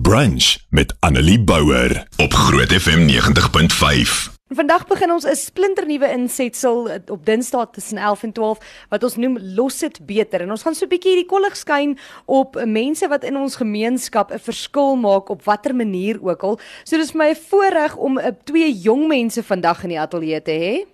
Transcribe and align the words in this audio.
Brunch 0.00 0.58
met 0.68 0.94
Annelie 1.00 1.40
Bouwer 1.40 2.06
op 2.16 2.32
Groot 2.32 2.72
FM 2.72 3.08
90.5. 3.08 4.32
Vandag 4.48 4.86
begin 4.86 5.12
ons 5.12 5.24
'n 5.24 5.34
splinternuwe 5.34 6.10
insetsel 6.10 6.90
op 7.06 7.26
Dinsdae 7.26 7.70
tussen 7.70 7.98
11 7.98 8.22
en 8.22 8.32
12 8.32 8.58
wat 8.88 9.02
ons 9.02 9.16
noem 9.16 9.38
Los 9.40 9.78
dit 9.78 10.06
beter 10.06 10.40
en 10.40 10.50
ons 10.50 10.62
gaan 10.62 10.74
so 10.74 10.84
'n 10.84 10.88
bietjie 10.88 11.10
hierdie 11.10 11.28
kollig 11.28 11.56
skyn 11.56 11.98
op 12.24 12.64
mense 12.64 13.08
wat 13.08 13.24
in 13.24 13.36
ons 13.36 13.56
gemeenskap 13.56 14.32
'n 14.32 14.38
verskil 14.38 14.96
maak 14.96 15.28
op 15.28 15.44
watter 15.44 15.74
manier 15.74 16.18
ook 16.22 16.42
al. 16.42 16.58
So 16.84 16.96
dis 16.96 17.10
vir 17.10 17.18
my 17.18 17.30
'n 17.30 17.36
voorreg 17.48 17.96
om 17.96 18.18
uh, 18.18 18.26
twee 18.44 18.72
jong 18.72 19.06
mense 19.06 19.42
vandag 19.42 19.82
in 19.82 19.88
die 19.88 20.00
ateljee 20.00 20.42
te 20.42 20.50
hê. 20.50 20.93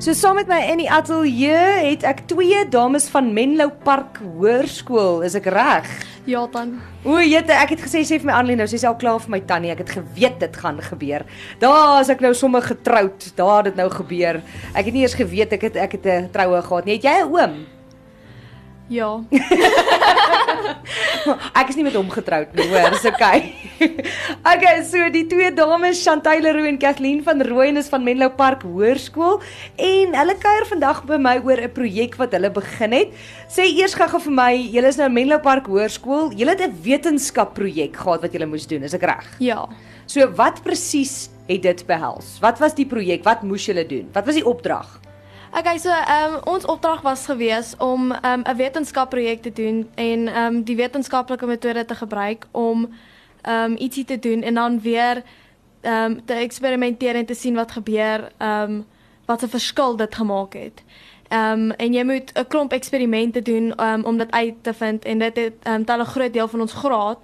So 0.00 0.14
saam 0.16 0.38
met 0.38 0.48
my 0.48 0.56
in 0.72 0.80
die 0.80 0.86
ateljee 0.88 1.56
het 1.84 2.06
ek 2.08 2.22
twee 2.30 2.62
dames 2.72 3.10
van 3.12 3.26
Menlo 3.36 3.66
Park 3.84 4.16
Hoërskool, 4.24 5.18
is 5.28 5.34
ek 5.36 5.50
reg? 5.52 5.90
Ja 6.24 6.46
dan. 6.48 6.78
O, 7.04 7.18
jette, 7.20 7.52
ek 7.52 7.74
het 7.74 7.82
gesê 7.84 8.00
sê 8.08 8.16
vir 8.16 8.30
my 8.30 8.38
Annelie 8.38 8.56
nou, 8.56 8.66
sy 8.70 8.78
is 8.78 8.86
al 8.88 8.96
klaar 8.96 9.20
vir 9.20 9.34
my 9.34 9.42
tannie. 9.44 9.74
Ek 9.74 9.82
het 9.84 9.92
geweet 9.98 10.38
dit 10.40 10.56
gaan 10.62 10.80
gebeur. 10.86 11.26
Daar 11.60 11.98
as 11.98 12.08
ek 12.14 12.24
nou 12.24 12.30
sommer 12.32 12.64
getroud, 12.64 13.26
daar 13.36 13.58
het 13.58 13.74
dit 13.74 13.82
nou 13.82 13.90
gebeur. 13.92 14.40
Ek 14.72 14.88
het 14.88 14.96
nie 14.96 15.04
eers 15.04 15.18
geweet 15.20 15.52
ek 15.58 15.68
het 15.68 15.76
ek 15.76 15.98
het 15.98 16.08
'n 16.14 16.32
troue 16.32 16.64
gehad 16.64 16.88
nie. 16.88 16.96
Het 16.96 17.04
jy 17.04 17.16
'n 17.20 17.28
oom? 17.36 17.60
Ja. 18.90 19.22
Ek 21.60 21.68
is 21.70 21.76
nie 21.78 21.84
met 21.86 21.94
hom 21.94 22.08
getroud 22.10 22.50
nie, 22.58 22.64
hoor, 22.72 22.90
dis 22.90 23.04
okay. 23.06 23.52
okay, 24.52 24.80
so 24.88 24.98
die 25.14 25.22
twee 25.30 25.52
dames, 25.54 26.00
Chantal 26.02 26.42
Leroux 26.42 26.66
en 26.66 26.78
Kathleen 26.80 27.20
van 27.22 27.38
Rooyen 27.46 27.78
is 27.78 27.86
van 27.92 28.02
Menlo 28.02 28.26
Park 28.34 28.64
Hoërskool 28.66 29.38
en 29.78 30.16
hulle 30.18 30.34
kuier 30.42 30.66
vandag 30.72 31.04
by 31.06 31.20
my 31.22 31.36
oor 31.46 31.62
'n 31.62 31.70
projek 31.76 32.18
wat 32.18 32.34
hulle 32.34 32.50
begin 32.50 32.96
het. 32.96 33.12
Sê 33.46 33.68
eers 33.68 33.94
gou-gou 33.94 34.20
vir 34.26 34.34
my, 34.40 34.54
julle 34.58 34.90
is 34.90 34.98
nou 34.98 35.08
Menlo 35.08 35.38
Park 35.38 35.70
Hoërskool. 35.70 36.34
Julle 36.34 36.56
het 36.56 36.66
'n 36.66 36.74
wetenskapprojek 36.82 37.94
gehad 37.94 38.26
wat 38.26 38.32
julle 38.32 38.50
moes 38.50 38.66
doen, 38.66 38.82
is 38.82 38.94
ek 38.94 39.06
reg? 39.06 39.26
Ja. 39.38 39.68
So 40.06 40.26
wat 40.34 40.64
presies 40.64 41.30
het 41.46 41.62
dit 41.62 41.86
behels? 41.86 42.42
Wat 42.42 42.58
was 42.58 42.74
die 42.74 42.86
projek? 42.86 43.22
Wat 43.22 43.42
moes 43.42 43.66
julle 43.66 43.86
doen? 43.86 44.10
Wat 44.12 44.26
was 44.26 44.34
die 44.34 44.46
opdrag? 44.46 45.09
Okay, 45.52 45.78
so 45.78 45.90
ehm 45.90 46.34
um, 46.34 46.40
ons 46.44 46.64
opdrag 46.64 47.00
was 47.02 47.24
gewees 47.26 47.74
om 47.78 48.12
ehm 48.12 48.40
um, 48.40 48.42
'n 48.52 48.56
wetenskapprojek 48.56 49.42
te 49.42 49.52
doen 49.52 49.90
en 49.94 50.28
ehm 50.28 50.54
um, 50.54 50.62
die 50.62 50.76
wetenskaplike 50.76 51.46
metode 51.46 51.84
te 51.84 51.94
gebruik 51.94 52.46
om 52.50 52.88
ehm 53.42 53.70
um, 53.72 53.76
ietsie 53.76 54.04
te 54.04 54.18
doen 54.18 54.42
en 54.42 54.54
dan 54.54 54.80
weer 54.80 55.22
ehm 55.80 56.04
um, 56.04 56.24
te 56.24 56.32
eksperimenteer 56.32 57.14
en 57.14 57.26
te 57.26 57.34
sien 57.34 57.54
wat 57.54 57.70
gebeur, 57.70 58.32
ehm 58.36 58.70
um, 58.70 58.86
wat 59.24 59.42
'n 59.42 59.48
verskil 59.48 59.96
dit 59.96 60.14
gemaak 60.14 60.52
het. 60.52 60.82
Ehm 61.28 61.52
um, 61.52 61.70
en 61.70 61.92
jy 61.92 62.04
moet 62.04 62.32
'n 62.34 62.46
klomp 62.46 62.72
eksperimente 62.72 63.42
doen 63.42 63.84
um, 63.84 64.04
om 64.04 64.18
dit 64.18 64.30
uit 64.30 64.54
te 64.60 64.74
vind 64.74 65.04
en 65.04 65.18
dit 65.18 65.36
het 65.36 65.54
ehm 65.62 65.74
um, 65.74 65.84
tel 65.84 66.00
'n 66.00 66.04
groot 66.14 66.32
deel 66.32 66.48
van 66.48 66.60
ons 66.60 66.72
graad. 66.72 67.18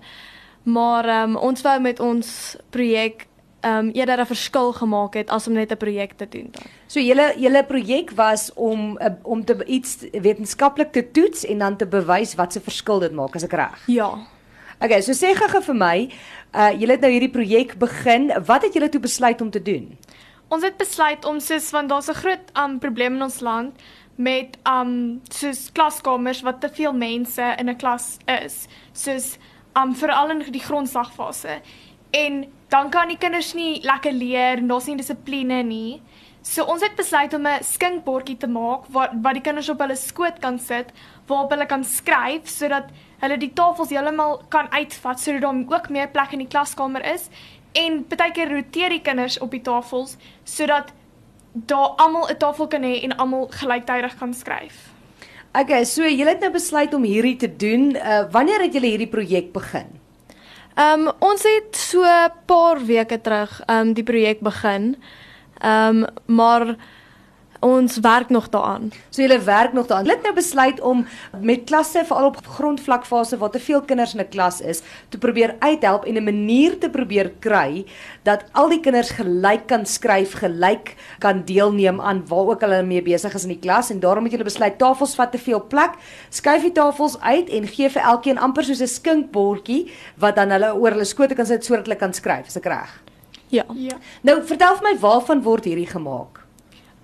Maar 0.63 1.05
ehm 1.05 1.31
um, 1.31 1.37
ons 1.37 1.63
wou 1.63 1.81
met 1.81 2.01
ons 2.01 2.57
projek 2.71 3.27
ehm 3.61 3.87
um, 3.87 3.91
eerder 3.91 4.21
'n 4.21 4.27
verskil 4.27 4.73
gemaak 4.73 5.15
het 5.15 5.31
as 5.31 5.47
om 5.47 5.53
net 5.53 5.73
'n 5.73 5.77
projek 5.77 6.13
te 6.17 6.29
doen 6.29 6.49
dan. 6.51 6.63
So 6.87 7.01
julle 7.01 7.35
julle 7.37 7.65
projek 7.65 8.11
was 8.11 8.53
om 8.55 8.99
uh, 9.01 9.07
om 9.23 9.45
te 9.45 9.65
iets 9.65 9.97
wetenskaplik 10.13 10.93
te 10.93 11.11
toets 11.11 11.45
en 11.45 11.59
dan 11.59 11.77
te 11.77 11.87
bewys 11.87 12.35
wat 12.35 12.53
se 12.53 12.61
verskil 12.61 12.99
dit 12.99 13.13
maak, 13.13 13.35
as 13.35 13.45
ek 13.45 13.53
reg. 13.53 13.83
Ja. 13.87 14.19
Okay, 14.81 15.01
so 15.01 15.13
sê 15.13 15.33
gou 15.35 15.63
vir 15.63 15.75
my, 15.75 16.09
uh 16.55 16.71
julle 16.77 16.93
het 16.93 17.01
nou 17.01 17.11
hierdie 17.11 17.33
projek 17.33 17.79
begin. 17.79 18.29
Wat 18.45 18.63
het 18.63 18.75
julle 18.75 18.89
toe 18.89 19.01
besluit 19.01 19.41
om 19.41 19.51
te 19.51 19.63
doen? 19.63 19.99
Ons 20.49 20.63
het 20.63 20.77
besluit 20.77 21.25
om 21.25 21.41
soos 21.41 21.71
want 21.71 21.89
daar's 21.89 22.09
'n 22.09 22.15
groot 22.15 22.53
um 22.55 22.79
probleem 22.79 23.15
in 23.15 23.23
ons 23.23 23.41
land 23.41 23.73
met 24.17 24.57
um 24.65 25.21
soos 25.29 25.73
klaskamers 25.73 26.43
wat 26.43 26.61
te 26.61 26.69
veel 26.69 26.93
mense 26.93 27.55
in 27.59 27.69
'n 27.69 27.77
klas 27.77 28.17
is. 28.27 28.67
Soos 28.93 29.39
um 29.75 29.95
veral 29.95 30.31
in 30.31 30.45
die 30.53 30.61
grondslagfase. 30.61 31.61
En 32.11 32.45
dan 32.69 32.91
kan 32.91 33.09
die 33.09 33.19
kinders 33.19 33.55
nie 33.55 33.81
lekker 33.83 34.13
leer, 34.13 34.61
daar's 34.69 34.87
nie 34.87 34.97
dissipline 34.97 35.63
nie. 35.63 36.01
So 36.47 36.63
ons 36.71 36.83
het 36.83 36.95
besluit 36.95 37.35
om 37.35 37.47
'n 37.47 37.63
skinkbordjie 37.63 38.37
te 38.37 38.47
maak 38.47 38.87
waar 38.89 39.11
wat 39.23 39.35
die 39.35 39.43
kinders 39.43 39.69
op 39.69 39.81
hulle 39.81 39.97
skoot 39.97 40.39
kan 40.41 40.59
sit 40.59 40.93
waarop 41.27 41.51
hulle 41.51 41.67
kan 41.67 41.85
skryf 41.85 42.47
sodat 42.49 42.85
hulle 43.19 43.39
die 43.39 43.53
tafels 43.53 43.91
heeltemal 43.91 44.43
kan 44.49 44.71
uitvat 44.71 45.21
sodat 45.21 45.43
daar 45.43 45.79
ook 45.79 45.89
meer 45.91 46.09
plek 46.09 46.33
in 46.33 46.39
die 46.39 46.49
klaskamer 46.49 47.03
is 47.15 47.29
en 47.73 48.05
partykeer 48.05 48.49
roteer 48.51 48.91
die 48.91 49.03
kinders 49.03 49.39
op 49.39 49.51
die 49.51 49.63
tafels 49.63 50.17
sodat 50.45 50.93
daar 51.53 51.97
almal 51.97 52.29
'n 52.31 52.39
tafel 52.39 52.67
kan 52.67 52.83
hê 52.83 53.03
en 53.03 53.17
almal 53.17 53.49
gelyktydig 53.51 54.19
kan 54.19 54.35
skryf. 54.35 54.93
Okay, 55.61 55.85
so 55.85 56.03
julle 56.03 56.29
het 56.29 56.41
nou 56.41 56.51
besluit 56.53 56.95
om 56.95 57.03
hierdie 57.03 57.37
te 57.37 57.57
doen. 57.57 57.97
Uh 57.97 58.31
wanneer 58.31 58.61
het 58.61 58.73
julle 58.73 58.87
hierdie 58.87 59.09
projek 59.09 59.53
begin? 59.53 60.06
Ehm 60.77 61.07
um, 61.07 61.13
ons 61.19 61.43
het 61.43 61.77
so 61.77 62.03
'n 62.05 62.33
paar 62.45 62.85
weke 62.85 63.21
terug 63.21 63.61
ehm 63.67 63.87
um, 63.87 63.93
die 63.93 64.05
projek 64.05 64.41
begin. 64.41 64.97
Ehm 65.59 66.05
um, 66.05 66.07
maar 66.27 66.77
ons 67.67 67.99
werk 68.05 68.31
nog 68.31 68.49
daaraan. 68.55 68.91
So 69.11 69.23
julle 69.23 69.39
werk 69.43 69.73
nog 69.73 69.87
daaraan. 69.87 70.07
Hulle 70.07 70.17
het 70.17 70.27
nou 70.27 70.35
besluit 70.35 70.81
om 70.81 71.05
met 71.41 71.65
klasse 71.67 72.05
veral 72.07 72.31
op 72.31 72.39
grondvlakfase 72.59 73.39
waar 73.41 73.51
te 73.51 73.63
veel 73.63 73.83
kinders 73.83 74.15
in 74.15 74.21
'n 74.21 74.29
klas 74.29 74.61
is, 74.61 74.83
te 75.09 75.19
probeer 75.19 75.57
uithelp 75.59 76.05
en 76.05 76.15
'n 76.15 76.25
manier 76.25 76.79
te 76.79 76.91
probeer 76.91 77.33
kry 77.39 77.85
dat 78.23 78.45
al 78.53 78.69
die 78.69 78.81
kinders 78.81 79.11
gelyk 79.11 79.67
kan 79.67 79.87
skryf, 79.87 80.33
gelyk 80.33 80.95
kan 81.19 81.43
deelneem 81.45 82.01
aan 82.01 82.23
waar 82.29 82.47
ook 82.47 82.61
hulle 82.61 82.83
mee 82.83 83.03
besig 83.03 83.35
is 83.35 83.43
in 83.43 83.55
die 83.55 83.59
klas 83.59 83.91
en 83.91 84.01
daarom 84.01 84.25
het 84.25 84.33
julle 84.33 84.45
besluit 84.45 84.79
tafels 84.79 85.15
vat 85.15 85.33
te 85.33 85.39
veel 85.39 85.67
plek. 85.67 85.91
Skuif 86.31 86.63
die 86.63 86.73
tafels 86.73 87.21
uit 87.21 87.49
en 87.49 87.67
gee 87.67 87.91
vir 87.91 88.03
elkeen 88.03 88.39
amper 88.39 88.65
soos 88.65 88.81
'n 88.81 88.87
skinkbordjie 88.87 89.91
wat 90.19 90.37
dan 90.37 90.51
hulle 90.51 90.75
oor 90.75 90.91
hulle 90.91 91.05
skote 91.05 91.35
kan 91.35 91.47
sit 91.47 91.65
sodat 91.65 91.87
hulle 91.87 91.99
kan 91.99 92.13
skryf. 92.13 92.47
Is 92.47 92.57
ek 92.57 92.65
reg? 92.65 93.03
Ja. 93.49 93.65
Ja. 93.75 93.97
Nou 94.23 94.43
vertel 94.43 94.77
vir 94.77 94.93
my 94.93 94.99
waarvan 94.99 95.43
word 95.43 95.65
hierdie 95.65 95.87
gemaak? 95.87 96.36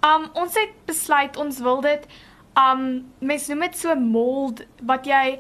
Um 0.03 0.29
ons 0.35 0.55
het 0.59 0.75
besluit 0.87 1.37
ons 1.37 1.59
wil 1.63 1.81
dit 1.81 2.07
um 2.59 2.87
mens 3.19 3.49
noem 3.49 3.61
dit 3.67 3.77
so 3.79 3.95
mold 3.95 4.65
wat 4.83 5.07
jy 5.07 5.39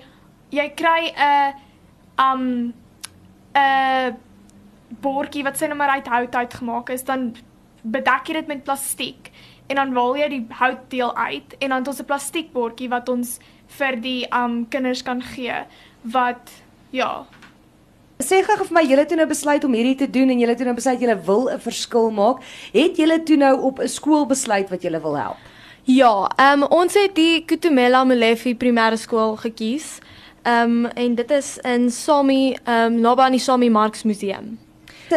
jy 0.50 0.68
kry 0.78 1.12
'n 1.12 1.54
um 2.18 2.74
'n 3.54 4.16
bordjie 5.02 5.44
wat 5.44 5.58
sy 5.58 5.66
nou 5.66 5.76
maar 5.76 5.96
uit 5.96 6.06
hout 6.06 6.34
uitgemaak 6.34 6.90
is, 6.90 7.04
dan 7.04 7.34
bedek 7.82 8.28
jy 8.28 8.34
dit 8.34 8.46
met 8.46 8.64
plastiek 8.64 9.32
en 9.68 9.76
dan 9.76 9.94
haal 9.96 10.16
jy 10.16 10.28
die 10.28 10.46
houtdeel 10.58 11.16
uit 11.16 11.56
en 11.58 11.68
dan 11.68 11.78
het 11.78 11.88
ons 11.88 12.00
'n 12.00 12.10
plastiekbordjie 12.10 12.88
wat 12.88 13.08
ons 13.08 13.38
vir 13.78 13.96
die 14.00 14.26
um 14.30 14.68
kinders 14.68 15.02
kan 15.02 15.22
gee 15.22 15.64
wat 16.02 16.50
ja, 16.90 17.26
Sê 18.32 18.38
gou 18.48 18.54
vir 18.64 18.72
my, 18.72 18.80
julle 18.88 19.02
het 19.02 19.10
toe 19.12 19.16
nou 19.18 19.26
besluit 19.28 19.64
om 19.66 19.74
hierdie 19.76 19.96
te 20.00 20.06
doen 20.08 20.30
en 20.32 20.38
julle 20.40 20.54
het 20.54 20.60
toe 20.62 20.64
nou 20.64 20.72
besluit 20.78 21.02
julle 21.04 21.16
wil 21.26 21.50
'n 21.52 21.60
verskil 21.60 22.10
maak. 22.10 22.38
Het 22.72 22.96
julle 22.96 23.22
toe 23.22 23.36
nou 23.36 23.60
op 23.60 23.78
'n 23.78 23.88
skool 23.88 24.24
besluit 24.26 24.70
wat 24.70 24.82
julle 24.82 25.00
wil 25.00 25.16
help? 25.18 25.36
Ja, 25.84 26.30
ehm 26.36 26.62
um, 26.62 26.68
ons 26.70 26.94
het 26.94 27.14
die 27.14 27.44
Kutumela 27.44 28.04
Molefe 28.04 28.54
primêre 28.54 28.96
skool 28.96 29.36
gekies. 29.36 29.98
Ehm 30.44 30.84
um, 30.84 30.86
en 30.86 31.14
dit 31.14 31.30
is 31.30 31.58
in 31.58 31.90
Sami, 31.90 32.56
ehm 32.64 32.94
um, 32.94 33.00
naby 33.00 33.20
aan 33.22 33.36
die 33.36 33.40
Sami 33.40 33.68
Marx 33.68 34.02
Museum. 34.02 34.58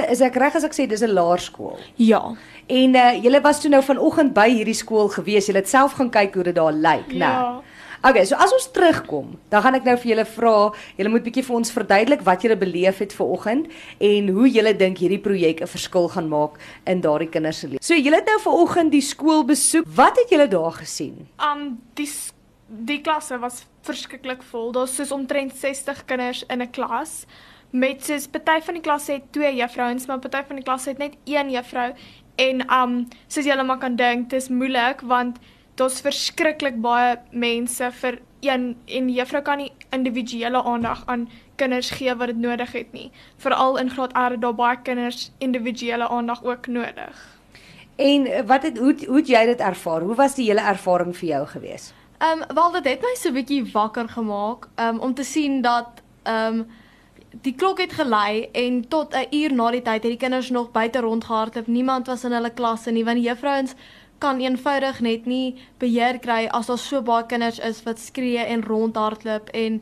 Is 0.10 0.20
ek 0.22 0.36
reg 0.36 0.56
as 0.56 0.64
ek 0.64 0.74
sê 0.74 0.88
dis 0.88 1.02
'n 1.02 1.14
laerskool? 1.14 1.78
Ja. 1.96 2.36
En 2.68 2.96
uh, 2.96 3.24
julle 3.24 3.42
was 3.42 3.62
toe 3.62 3.70
nou 3.70 3.84
vanoggend 3.84 4.34
by 4.34 4.50
hierdie 4.50 4.74
skool 4.74 5.08
gewees. 5.08 5.46
Julle 5.46 5.60
het 5.60 5.70
self 5.70 5.94
gaan 5.94 6.10
kyk 6.10 6.34
hoe 6.34 6.44
dit 6.44 6.56
daar 6.56 6.74
lyk, 6.74 7.14
né? 7.14 7.32
Ja. 7.32 7.62
Okay, 8.06 8.22
so 8.30 8.38
as 8.38 8.52
ons 8.54 8.68
terugkom, 8.70 9.32
dan 9.50 9.64
gaan 9.66 9.76
ek 9.80 9.86
nou 9.88 9.96
vir 9.98 10.12
julle 10.12 10.24
vra, 10.30 10.50
julle 10.94 11.10
moet 11.10 11.24
bietjie 11.26 11.42
vir 11.48 11.56
ons 11.58 11.72
verduidelik 11.74 12.22
wat 12.28 12.44
julle 12.46 12.58
beleef 12.62 13.00
het 13.02 13.16
vanoggend 13.18 13.72
en 13.98 14.28
hoe 14.36 14.46
julle 14.46 14.74
dink 14.78 15.02
hierdie 15.02 15.18
projek 15.18 15.64
'n 15.66 15.72
verskil 15.72 16.06
gaan 16.14 16.30
maak 16.30 16.60
in 16.86 17.02
daardie 17.02 17.32
kinders 17.34 17.64
se 17.64 17.68
lewe. 17.68 17.82
So 17.82 17.98
julle 17.98 18.22
het 18.22 18.30
nou 18.30 18.38
vanoggend 18.44 18.92
die 18.92 19.02
skool 19.02 19.42
besoek. 19.44 19.88
Wat 19.90 20.22
het 20.22 20.30
julle 20.30 20.48
daar 20.48 20.78
gesien? 20.78 21.28
Um 21.42 21.82
die 21.96 22.10
die 22.70 23.02
klasse 23.02 23.40
was 23.40 23.66
verskriklik 23.82 24.44
vol. 24.44 24.72
Daar's 24.72 24.96
soos 24.96 25.12
omtrent 25.12 25.56
60 25.58 26.06
kinders 26.06 26.44
in 26.48 26.62
'n 26.62 26.70
klas 26.70 27.26
met 27.72 28.06
soos 28.06 28.28
party 28.28 28.62
van 28.62 28.74
die 28.74 28.84
klasse 28.84 29.14
het 29.14 29.32
twee 29.32 29.56
juffrouens, 29.56 30.06
maar 30.06 30.20
party 30.20 30.44
van 30.48 30.56
die 30.58 30.66
klasse 30.66 30.90
het 30.90 31.00
net 31.00 31.18
een 31.26 31.50
juffrou 31.50 31.94
en 32.36 32.72
um 32.72 33.08
soos 33.28 33.46
julle 33.46 33.64
maar 33.64 33.80
kan 33.80 33.96
dink, 33.96 34.30
dis 34.30 34.50
moeilik 34.50 35.02
want 35.02 35.40
daar's 35.76 36.02
verskriklik 36.02 36.82
baie 36.82 37.18
mense 37.32 37.92
vir 38.02 38.20
een 38.46 38.76
en 38.86 39.10
juffrou 39.10 39.42
kan 39.44 39.58
nie 39.58 39.72
individuele 39.96 40.64
aandag 40.64 41.04
aan 41.06 41.28
kinders 41.56 41.90
gee 41.90 42.16
wat 42.16 42.28
dit 42.28 42.38
nodig 42.38 42.72
het 42.72 42.92
nie. 42.92 43.12
Veral 43.38 43.78
in 43.78 43.90
graad 43.90 44.14
R 44.14 44.36
het 44.38 44.42
daar 44.42 44.56
baie 44.56 44.82
kinders 44.82 45.32
individuele 45.38 46.08
aandag 46.08 46.44
ook 46.44 46.68
nodig. 46.68 47.40
En 47.96 48.28
uh, 48.28 48.42
wat 48.46 48.64
het 48.64 48.78
hoe 48.78 48.96
hoe 49.08 49.18
het 49.18 49.28
jy 49.28 49.46
dit 49.46 49.60
ervaar? 49.60 50.02
Hoe 50.02 50.16
was 50.16 50.36
die 50.36 50.48
hele 50.50 50.62
ervaring 50.62 51.16
vir 51.18 51.28
jou 51.28 51.46
gewees? 51.48 51.94
Ehm 52.18 52.42
um, 52.42 52.56
wel 52.56 52.72
dit 52.72 52.86
het 52.86 53.02
my 53.02 53.16
so 53.16 53.30
'n 53.30 53.34
bietjie 53.34 53.72
wakker 53.72 54.10
gemaak 54.10 54.68
um, 54.76 55.00
om 55.00 55.14
te 55.14 55.24
sien 55.24 55.62
dat 55.62 55.88
ehm 56.24 56.60
um, 56.60 56.68
die 57.42 57.56
klok 57.56 57.80
het 57.80 57.94
gelei 57.94 58.50
en 58.52 58.88
tot 58.88 59.16
'n 59.16 59.36
uur 59.36 59.54
na 59.54 59.72
die 59.72 59.82
tyd 59.82 60.04
het 60.04 60.12
die 60.12 60.18
kinders 60.18 60.50
nog 60.50 60.72
buite 60.72 61.00
rondgehardloop. 61.00 61.68
Niemand 61.68 62.08
was 62.08 62.24
in 62.24 62.32
hulle 62.32 62.54
klasse 62.54 62.92
nie 62.92 63.04
want 63.06 63.18
die 63.18 63.28
juffrouens 63.28 63.74
kan 64.18 64.40
eenvoudig 64.40 65.00
net 65.00 65.26
nie 65.26 65.56
beheer 65.80 66.20
kry 66.20 66.46
as 66.48 66.68
daar 66.68 66.82
so 66.82 67.02
baie 67.02 67.26
kinders 67.26 67.60
is 67.60 67.84
wat 67.84 68.00
skree 68.00 68.44
en 68.46 68.64
rondhardloop 68.64 69.50
en 69.54 69.82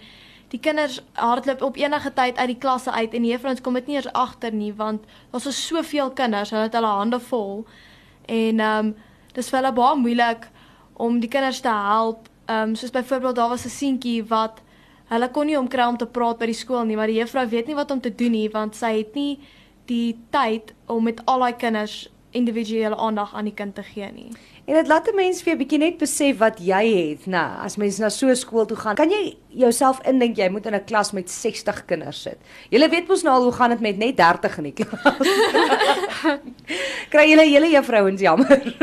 die 0.53 0.59
kinders 0.61 0.99
hardloop 1.17 1.61
op 1.65 1.77
enige 1.81 2.11
tyd 2.13 2.37
uit 2.37 2.51
die 2.51 2.59
klasse 2.61 2.91
uit 2.91 3.13
en 3.13 3.25
die 3.25 3.31
juffrouens 3.31 3.61
kom 3.65 3.73
dit 3.73 3.87
nie 3.89 3.97
eers 3.97 4.11
agter 4.13 4.53
nie 4.53 4.73
want 4.77 5.05
daar's 5.31 5.47
so 5.47 5.51
soveel 5.51 6.11
kinders, 6.13 6.51
hulle 6.53 6.67
het 6.67 6.77
hulle 6.77 6.91
hande 6.99 7.19
vol. 7.29 7.63
En 8.25 8.59
ehm 8.59 8.91
um, 8.91 8.93
dis 9.33 9.49
vir 9.49 9.57
hulle 9.59 9.73
baie 9.73 9.97
moeilik 9.97 10.45
om 11.01 11.17
die 11.19 11.29
kinders 11.29 11.63
te 11.65 11.73
help. 11.73 12.29
Ehm 12.45 12.69
um, 12.69 12.75
soos 12.75 12.93
byvoorbeeld 12.93 13.35
daar 13.35 13.49
was 13.49 13.65
'n 13.65 13.69
seentjie 13.79 14.23
wat 14.29 14.61
hulle 15.09 15.29
kon 15.31 15.45
nie 15.45 15.59
omkry 15.59 15.87
om 15.87 15.97
te 15.97 16.05
praat 16.05 16.37
by 16.37 16.45
die 16.45 16.61
skool 16.61 16.85
nie, 16.85 16.95
maar 16.95 17.07
die 17.07 17.19
juffrou 17.19 17.47
weet 17.49 17.67
nie 17.67 17.75
wat 17.75 17.91
om 17.91 18.01
te 18.01 18.15
doen 18.15 18.31
nie 18.31 18.49
want 18.49 18.75
sy 18.75 18.97
het 18.97 19.15
nie 19.15 19.39
die 19.85 20.17
tyd 20.29 20.73
om 20.85 21.03
met 21.03 21.25
al 21.25 21.39
daai 21.39 21.53
kinders 21.53 22.09
individuele 22.33 22.97
aandag 22.97 23.33
aan 23.33 23.45
die 23.49 23.53
kind 23.53 23.75
te 23.75 23.83
gee 23.83 24.11
nie. 24.11 24.31
En 24.65 24.73
dit 24.73 24.87
laat 24.87 25.07
'n 25.07 25.15
mens 25.15 25.41
vir 25.43 25.53
'n 25.53 25.57
bietjie 25.57 25.77
net 25.77 25.97
besef 25.97 26.37
wat 26.37 26.59
jy 26.59 26.83
het, 26.87 27.25
nê, 27.27 27.43
as 27.63 27.75
mens 27.75 27.97
na 27.99 28.09
so 28.09 28.27
'n 28.27 28.35
skool 28.35 28.65
toe 28.65 28.77
gaan. 28.77 28.95
Kan 28.95 29.09
jy 29.09 29.35
jouself 29.49 29.99
indink 30.07 30.37
jy 30.37 30.49
moet 30.49 30.65
in 30.65 30.73
'n 30.75 30.85
klas 30.85 31.11
met 31.11 31.29
60 31.29 31.85
kinders 31.85 32.21
sit? 32.21 32.37
Jy 32.69 32.89
weet 32.89 33.07
mos 33.07 33.23
nou 33.23 33.33
al 33.35 33.43
hoe 33.43 33.51
gaan 33.51 33.69
dit 33.69 33.79
met 33.79 33.97
net 33.97 34.17
30 34.17 34.57
in 34.57 34.63
die 34.63 34.73
klas. 34.73 35.27
Kry 37.11 37.29
julle 37.29 37.43
hele 37.43 37.69
juffrouens 37.69 38.21
jammer. 38.21 38.61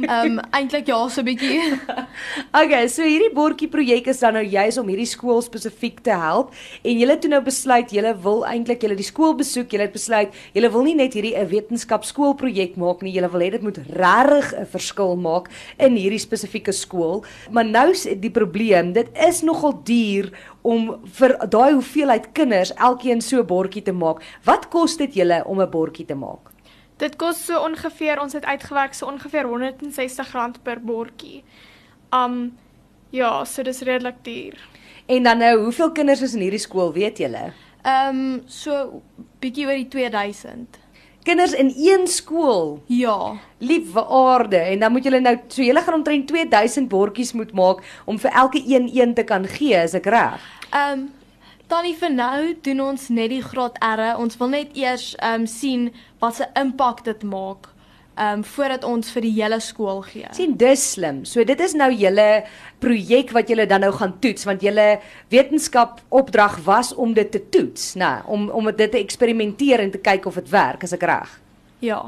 Ehm 0.00 0.38
um, 0.38 0.40
eintlik 0.50 0.86
ja, 0.86 1.08
so 1.08 1.20
'n 1.20 1.24
bietjie. 1.24 1.78
okay, 2.62 2.88
so 2.88 3.02
hierdie 3.02 3.32
bordjie 3.32 3.68
projek 3.68 4.06
is 4.06 4.18
dan 4.18 4.32
nou 4.32 4.44
juis 4.44 4.78
om 4.78 4.88
hierdie 4.88 5.06
skool 5.06 5.42
spesifiek 5.42 6.00
te 6.00 6.10
help 6.10 6.52
en 6.82 6.98
julle 6.98 7.18
toe 7.18 7.30
nou 7.30 7.42
besluit 7.42 7.90
julle 7.90 8.16
wil 8.22 8.44
eintlik 8.44 8.82
julle 8.82 8.96
die 8.96 9.04
skool 9.04 9.34
besoek, 9.34 9.70
julle 9.70 9.86
het 9.86 9.92
besluit 9.92 10.34
julle 10.52 10.70
wil 10.70 10.82
nie 10.82 10.94
net 10.94 11.14
hierdie 11.14 11.36
'n 11.36 11.46
wetenskapskoolprojek 11.46 12.76
maak 12.76 12.89
nie, 13.02 13.12
julle 13.14 13.30
wil 13.30 13.40
hê 13.40 13.50
dit 13.54 13.62
moet 13.62 13.78
regtig 13.78 14.52
'n 14.58 14.66
verskil 14.66 15.16
maak 15.16 15.48
in 15.78 15.96
hierdie 15.96 16.18
spesifieke 16.18 16.72
skool. 16.72 17.24
Maar 17.50 17.64
nou 17.64 17.90
is 17.90 18.02
die 18.02 18.30
probleem, 18.30 18.92
dit 18.92 19.08
is 19.28 19.42
nogal 19.42 19.80
duur 19.84 20.30
om 20.62 20.98
vir 21.04 21.36
daai 21.48 21.72
hoeveelheid 21.72 22.32
kinders 22.32 22.74
elkeen 22.74 23.20
so 23.20 23.38
'n 23.38 23.46
bordjie 23.46 23.82
te 23.82 23.92
maak. 23.92 24.22
Wat 24.44 24.68
kos 24.68 24.96
dit 24.96 25.14
julle 25.14 25.44
om 25.46 25.60
'n 25.60 25.70
bordjie 25.70 26.06
te 26.06 26.14
maak? 26.14 26.50
Dit 26.98 27.16
kos 27.16 27.44
so 27.44 27.62
ongeveer, 27.64 28.20
ons 28.20 28.32
het 28.32 28.44
uitgewerk 28.44 28.94
so 28.94 29.06
ongeveer 29.06 29.46
R160 29.46 30.62
per 30.62 30.80
bordjie. 30.80 31.44
Um 32.12 32.58
ja, 33.10 33.44
so 33.44 33.62
dis 33.62 33.80
redelik 33.80 34.16
duur. 34.22 34.68
En 35.06 35.22
dan 35.22 35.38
nou, 35.38 35.62
hoeveel 35.62 35.92
kinders 35.92 36.22
is 36.22 36.34
in 36.34 36.40
hierdie 36.40 36.62
skool, 36.62 36.92
weet 36.92 37.18
julle? 37.18 37.50
Ehm 37.82 38.16
um, 38.16 38.42
so 38.46 39.02
bietjie 39.40 39.66
oor 39.66 39.78
die 39.78 39.88
2000. 39.88 40.79
Kinders 41.22 41.52
in 41.52 41.72
een 41.76 42.06
skool. 42.06 42.82
Ja. 42.86 43.36
Liewe 43.58 44.06
aarde, 44.06 44.56
en 44.56 44.78
dan 44.78 44.92
moet 44.92 45.04
julle 45.04 45.20
nou 45.20 45.36
so 45.48 45.62
julle 45.62 45.82
gaan 45.84 45.94
omtrent 45.94 46.26
2000 46.26 46.88
bordjies 46.88 47.32
moet 47.32 47.52
maak 47.52 47.82
om 48.04 48.18
vir 48.18 48.30
elke 48.30 48.62
een 48.66 48.88
een 48.92 49.14
te 49.14 49.24
kan 49.24 49.44
gee, 49.46 49.76
is 49.76 49.94
ek 49.94 50.06
reg? 50.06 50.46
Ehm 50.70 50.98
um, 50.98 51.08
Tannie 51.70 51.94
vir 51.94 52.10
nou 52.10 52.56
doen 52.66 52.80
ons 52.82 53.08
net 53.14 53.30
die 53.30 53.42
graad 53.42 53.76
R. 53.78 54.00
Ons 54.18 54.34
wil 54.40 54.48
net 54.56 54.72
eers 54.74 55.12
ehm 55.20 55.44
um, 55.44 55.46
sien 55.46 55.90
wat 56.18 56.40
se 56.40 56.48
impak 56.58 57.04
dit 57.04 57.22
maak 57.22 57.68
um, 58.20 58.44
voordat 58.44 58.84
ons 58.84 59.10
vir 59.14 59.24
die 59.26 59.32
hele 59.38 59.60
skool 59.64 60.02
gee. 60.06 60.28
sien 60.36 60.56
dis 60.58 60.84
slim. 60.94 61.22
So 61.24 61.44
dit 61.44 61.60
is 61.60 61.74
nou 61.78 61.90
julle 61.92 62.44
projek 62.82 63.32
wat 63.36 63.50
julle 63.50 63.66
dan 63.70 63.84
nou 63.84 63.92
gaan 63.96 64.16
toets 64.22 64.46
want 64.48 64.64
julle 64.64 64.88
wetenskap 65.32 66.00
opdrag 66.08 66.58
was 66.66 66.92
om 66.94 67.14
dit 67.16 67.30
te 67.30 67.42
toets, 67.52 67.94
nê, 67.96 68.04
nou, 68.04 68.34
om 68.36 68.50
om 68.60 68.72
dit 68.72 68.90
te 68.90 69.00
eksperimenteer 69.00 69.84
en 69.84 69.94
te 69.94 70.02
kyk 70.02 70.26
of 70.26 70.40
dit 70.40 70.52
werk, 70.52 70.84
is 70.84 70.96
ek 70.96 71.06
reg? 71.08 71.38
Ja. 71.80 72.02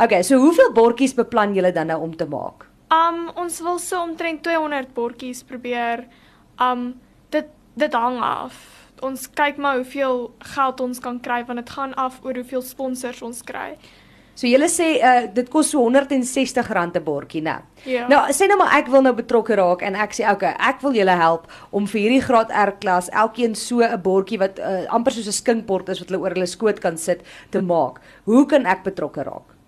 Okay, 0.00 0.22
so 0.22 0.38
hoeveel 0.40 0.72
bordjies 0.72 1.14
beplan 1.16 1.54
julle 1.56 1.72
dan 1.72 1.92
nou 1.92 2.00
om 2.02 2.16
te 2.16 2.26
maak? 2.28 2.64
Um 2.94 3.28
ons 3.36 3.60
wil 3.60 3.78
so 3.82 4.00
omtrent 4.00 4.42
200 4.46 4.94
bordjies 4.96 5.42
probeer. 5.44 6.06
Um 6.60 6.94
dit 7.30 7.48
dit 7.78 7.94
hang 7.94 8.20
af. 8.24 8.56
Ons 9.04 9.28
kyk 9.30 9.60
maar 9.62 9.76
hoeveel 9.76 10.30
geld 10.54 10.80
ons 10.80 10.98
kan 10.98 11.20
kry 11.20 11.44
want 11.46 11.60
dit 11.60 11.70
gaan 11.70 11.94
af 11.94 12.22
oor 12.24 12.40
hoeveel 12.40 12.64
sponsors 12.64 13.22
ons 13.22 13.42
kry. 13.44 13.76
So 14.38 14.46
julle 14.46 14.68
sê 14.70 14.86
uh, 15.02 15.24
dit 15.34 15.48
kos 15.50 15.72
so 15.72 15.82
R160 15.82 16.60
'n 16.62 17.02
bordjie, 17.02 17.42
né? 17.42 17.56
Ja. 17.84 18.06
Nou 18.06 18.20
sê 18.30 18.46
nou 18.46 18.58
maar 18.60 18.76
ek 18.78 18.86
wil 18.86 19.02
nou 19.02 19.12
betrokke 19.12 19.56
raak 19.58 19.82
en 19.82 19.98
ek 19.98 20.14
sê 20.14 20.28
okay, 20.30 20.54
ek 20.58 20.78
wil 20.82 20.94
julle 20.94 21.16
help 21.18 21.48
om 21.72 21.86
vir 21.90 22.00
hierdie 22.00 22.22
graad 22.22 22.52
R 22.54 22.76
klas 22.78 23.10
elkeen 23.10 23.56
so 23.58 23.82
'n 23.82 23.98
bordjie 23.98 24.38
wat 24.38 24.60
uh, 24.62 24.86
amper 24.94 25.12
soos 25.12 25.26
'n 25.26 25.38
skinkbord 25.42 25.88
is 25.88 25.98
wat 25.98 26.10
hulle 26.10 26.22
oor 26.22 26.34
hulle 26.38 26.46
skoot 26.46 26.78
kan 26.78 26.96
sit 26.96 27.26
te 27.50 27.60
maak. 27.60 27.98
Hoe 28.26 28.46
kan 28.46 28.66
ek 28.66 28.84
betrokke 28.84 29.26
raak? 29.26 29.58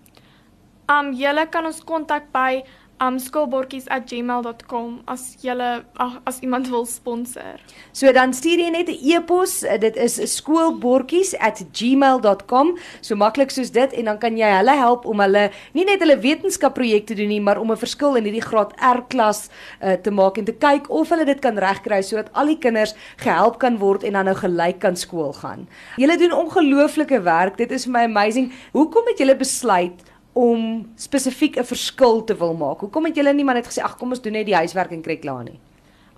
Um 0.87 1.11
julle 1.11 1.45
kan 1.51 1.65
ons 1.65 1.83
kontak 1.83 2.31
by 2.31 2.63
um 3.01 3.19
skoolbordjies@gmail.com 3.19 5.01
as 5.05 5.35
jy 5.41 5.81
as 6.25 6.39
iemand 6.39 6.69
wil 6.69 6.85
sponsor. 6.85 7.59
So 7.91 8.11
dan 8.13 8.33
stuur 8.33 8.59
jy 8.59 8.69
net 8.69 8.89
'n 8.89 8.97
e-pos, 9.01 9.65
dit 9.79 9.95
is 9.95 10.35
skoolbordjies@gmail.com, 10.37 12.77
so 13.01 13.15
maklik 13.15 13.51
soos 13.51 13.71
dit 13.71 13.93
en 13.93 14.05
dan 14.05 14.17
kan 14.17 14.37
jy 14.37 14.57
hulle 14.57 14.77
help 14.77 15.05
om 15.05 15.19
hulle 15.19 15.51
nie 15.73 15.85
net 15.85 15.99
hulle 15.99 16.19
wetenskapprojekte 16.19 17.15
doen 17.15 17.27
nie, 17.27 17.41
maar 17.41 17.59
om 17.59 17.71
'n 17.71 17.77
verskil 17.77 18.15
in 18.15 18.23
hierdie 18.23 18.41
graad 18.41 18.73
R 18.79 19.01
klas 19.07 19.49
uh, 19.81 19.93
te 19.93 20.11
maak 20.11 20.37
en 20.37 20.45
te 20.45 20.53
kyk 20.53 20.89
of 20.89 21.09
hulle 21.09 21.25
dit 21.25 21.39
kan 21.39 21.57
regkry 21.57 22.01
sodat 22.01 22.29
al 22.33 22.45
die 22.45 22.57
kinders 22.57 22.93
gehelp 23.17 23.59
kan 23.59 23.77
word 23.77 24.03
en 24.03 24.13
dan 24.13 24.25
nou 24.25 24.35
gelyk 24.35 24.79
kan 24.79 24.95
skool 24.95 25.33
gaan. 25.33 25.67
Julle 25.97 26.17
doen 26.17 26.31
ongelooflike 26.31 27.21
werk. 27.21 27.57
Dit 27.57 27.71
is 27.71 27.85
vir 27.85 27.91
my 27.91 28.03
amazing. 28.03 28.51
Hoekom 28.73 29.03
het 29.07 29.17
julle 29.17 29.35
besluit 29.35 30.10
om 30.33 30.91
spesifiek 30.95 31.57
'n 31.57 31.63
verskil 31.63 32.23
te 32.23 32.35
wil 32.37 32.53
maak? 32.53 32.79
Hoekom 32.79 33.05
het 33.05 33.15
julle 33.15 33.33
nie 33.33 33.43
maar 33.43 33.55
net 33.55 33.67
gesê 33.67 33.83
ag 33.83 33.97
kom 33.97 34.09
ons 34.09 34.21
doen 34.21 34.33
net 34.33 34.45
die 34.45 34.55
huiswerk 34.55 34.91
en 34.91 35.01
kry 35.01 35.17
klaar 35.17 35.43
nie? 35.43 35.59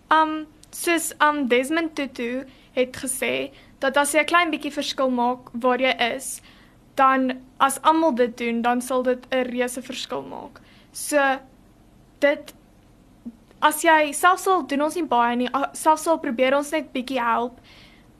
Um 0.09 0.45
soos 0.69 1.13
um 1.19 1.47
Desmond 1.47 1.95
Tutu 1.95 2.45
het 2.73 2.97
gesê 2.97 3.51
dat 3.79 3.97
as 3.97 4.13
jy 4.13 4.19
'n 4.21 4.25
klein 4.25 4.51
bietjie 4.51 4.71
verskil 4.71 5.09
maak 5.09 5.49
waar 5.53 5.79
jy 5.79 5.95
is, 6.15 6.41
dan 6.95 7.41
as 7.59 7.81
almal 7.81 8.15
dit 8.15 8.37
doen, 8.37 8.61
dan 8.61 8.81
sal 8.81 9.03
dit 9.03 9.25
'n 9.31 9.43
reuse 9.43 9.81
verskil 9.81 10.21
maak. 10.21 10.61
So 10.91 11.39
dit 12.19 12.53
as 13.61 13.81
jy 13.81 14.11
selfs 14.11 14.47
al 14.47 14.67
doen 14.67 14.81
ons 14.81 14.95
nie 14.95 15.07
baie 15.07 15.35
nie, 15.35 15.49
selfs 15.73 16.07
al 16.07 16.19
probeer 16.19 16.55
ons 16.55 16.71
net 16.71 16.91
bietjie 16.93 17.19
help, 17.19 17.59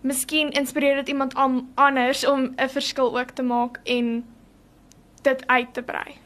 miskien 0.02 0.52
inspireer 0.52 0.96
dit 0.96 1.10
iemand 1.10 1.36
anders 1.76 2.26
om 2.26 2.54
'n 2.58 2.70
verskil 2.70 3.20
ook 3.20 3.32
te 3.32 3.44
maak 3.44 3.80
en 3.86 4.24
dit 5.24 5.48
uit 5.48 5.74
te 5.74 5.82
brei. 5.82 6.23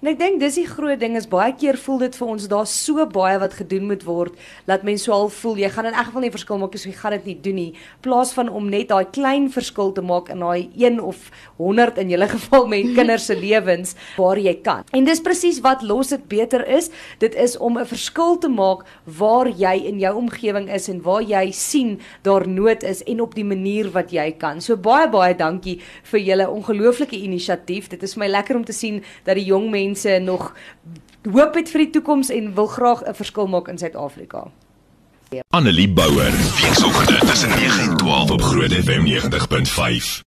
En 0.00 0.08
ek 0.08 0.16
dink 0.16 0.38
dis 0.40 0.54
die 0.56 0.64
groot 0.64 0.96
ding 0.96 1.12
is 1.18 1.26
baie 1.28 1.52
keer 1.60 1.76
voel 1.76 1.98
dit 2.00 2.14
vir 2.16 2.28
ons 2.32 2.46
daar's 2.48 2.72
so 2.72 3.04
baie 3.12 3.36
wat 3.36 3.52
gedoen 3.58 3.84
moet 3.90 4.06
word 4.08 4.36
dat 4.64 4.80
mense 4.88 5.04
so 5.04 5.12
al 5.12 5.26
voel 5.28 5.58
jy 5.60 5.68
gaan 5.74 5.90
in 5.90 5.96
elk 5.98 6.06
geval 6.08 6.24
nie 6.24 6.30
verskil 6.32 6.60
maak 6.62 6.78
as 6.78 6.86
jy 6.88 6.92
gaan 6.96 7.12
dit 7.18 7.26
nie 7.28 7.34
doen 7.44 7.58
nie 7.58 7.82
plaas 8.00 8.32
van 8.32 8.48
om 8.48 8.70
net 8.72 8.88
daai 8.88 9.04
klein 9.12 9.50
verskil 9.52 9.92
te 9.92 10.00
maak 10.00 10.30
in 10.32 10.40
daai 10.40 10.70
1 10.72 10.96
of 11.04 11.26
100 11.58 12.00
in 12.00 12.14
julle 12.14 12.28
geval 12.30 12.64
met 12.72 12.88
kinders 12.96 13.26
se 13.28 13.36
lewens 13.36 13.92
waar 14.16 14.40
jy 14.40 14.54
kan. 14.64 14.88
En 14.96 15.04
dis 15.04 15.20
presies 15.20 15.58
wat 15.60 15.84
los 15.84 16.14
dit 16.14 16.24
beter 16.32 16.64
is. 16.64 16.88
Dit 17.20 17.36
is 17.36 17.58
om 17.60 17.76
'n 17.76 17.84
verskil 17.84 18.40
te 18.40 18.48
maak 18.48 18.88
waar 19.04 19.52
jy 19.52 19.74
in 19.84 20.00
jou 20.00 20.14
omgewing 20.16 20.72
is 20.72 20.88
en 20.88 21.04
waar 21.04 21.20
jy 21.20 21.52
sien 21.52 22.00
daar 22.24 22.48
nood 22.48 22.88
is 22.88 23.04
en 23.04 23.20
op 23.20 23.36
die 23.36 23.44
manier 23.44 23.92
wat 23.92 24.16
jy 24.16 24.32
kan. 24.32 24.64
So 24.64 24.80
baie 24.80 25.12
baie 25.12 25.36
dankie 25.36 25.82
vir 26.08 26.20
julle 26.20 26.48
ongelooflike 26.48 27.20
inisiatief. 27.20 27.92
Dit 27.92 28.02
is 28.02 28.16
my 28.16 28.32
lekker 28.32 28.56
om 28.56 28.64
te 28.64 28.72
sien 28.72 29.04
dat 29.24 29.36
die 29.36 29.44
jong 29.44 29.68
mense 29.70 29.89
mense 29.90 30.18
nog 30.22 30.52
hoop 31.30 31.54
het 31.54 31.70
vir 31.70 31.84
die 31.84 31.92
toekoms 31.98 32.30
en 32.30 32.54
wil 32.54 32.66
graag 32.66 33.02
'n 33.04 33.14
verskil 33.14 33.46
maak 33.46 33.68
in 33.68 33.78
Suid-Afrika. 33.78 34.46
Annelie 35.50 35.88
Bouwer, 35.88 36.32
weekoggend 36.32 37.20
tussen 37.20 37.48
9 37.48 37.90
en 37.90 37.96
12 37.96 38.30
op 38.30 38.42
Groot 38.42 38.72
FM 38.72 39.04
90.5. 39.04 40.22